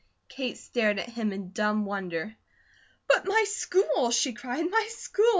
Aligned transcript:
Kate 0.29 0.57
stared 0.57 0.97
at 0.97 1.09
him 1.11 1.31
in 1.31 1.51
dumb 1.51 1.85
wonder. 1.85 2.35
"But 3.05 3.27
my 3.27 3.43
school!" 3.47 4.09
she 4.09 4.33
cried. 4.33 4.65
"My 4.67 4.89
school! 4.91 5.27